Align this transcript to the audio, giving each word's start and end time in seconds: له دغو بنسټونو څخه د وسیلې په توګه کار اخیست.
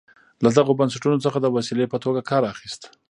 له 0.43 0.49
دغو 0.57 0.77
بنسټونو 0.79 1.17
څخه 1.25 1.37
د 1.41 1.47
وسیلې 1.55 1.85
په 1.91 1.97
توګه 2.03 2.21
کار 2.29 2.43
اخیست. 2.53 2.81